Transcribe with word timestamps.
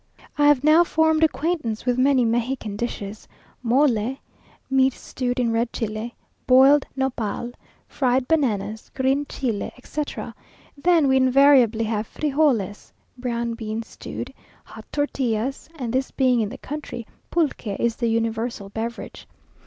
I 0.35 0.47
have 0.47 0.63
now 0.63 0.83
formed 0.83 1.23
acquaintance 1.23 1.85
with 1.85 1.99
many 1.99 2.25
Mexican 2.25 2.75
dishes; 2.75 3.27
mole 3.61 4.17
(meat 4.67 4.93
stewed 4.93 5.39
in 5.39 5.51
red 5.51 5.71
chile), 5.71 6.15
boiled 6.47 6.87
nopal, 6.95 7.51
fried 7.87 8.27
bananas, 8.27 8.89
green 8.95 9.27
chile, 9.29 9.71
etc. 9.77 10.33
Then 10.75 11.07
we 11.07 11.17
invariably 11.17 11.83
have 11.85 12.07
frijoles 12.07 12.91
(brown 13.15 13.53
beans 13.53 13.85
stewed), 13.89 14.33
hot 14.65 14.85
tortillas 14.91 15.69
and 15.75 15.93
this 15.93 16.09
being 16.09 16.39
in 16.39 16.49
the 16.49 16.57
country, 16.57 17.05
pulque 17.29 17.67
is 17.79 17.97
the 17.97 18.07
universal 18.07 18.69
beverage. 18.69 19.27